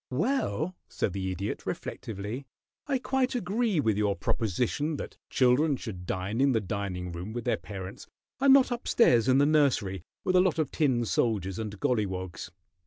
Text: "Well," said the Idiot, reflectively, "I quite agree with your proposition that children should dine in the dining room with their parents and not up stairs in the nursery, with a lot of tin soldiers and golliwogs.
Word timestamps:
"Well," 0.09 0.75
said 0.89 1.13
the 1.13 1.31
Idiot, 1.31 1.67
reflectively, 1.67 2.47
"I 2.87 2.97
quite 2.97 3.35
agree 3.35 3.79
with 3.79 3.99
your 3.99 4.15
proposition 4.15 4.97
that 4.97 5.19
children 5.29 5.77
should 5.77 6.07
dine 6.07 6.41
in 6.41 6.53
the 6.53 6.59
dining 6.59 7.11
room 7.11 7.33
with 7.33 7.45
their 7.45 7.55
parents 7.55 8.07
and 8.39 8.51
not 8.51 8.71
up 8.71 8.87
stairs 8.87 9.27
in 9.27 9.37
the 9.37 9.45
nursery, 9.45 10.01
with 10.23 10.35
a 10.35 10.41
lot 10.41 10.57
of 10.57 10.71
tin 10.71 11.05
soldiers 11.05 11.59
and 11.59 11.79
golliwogs. 11.79 12.49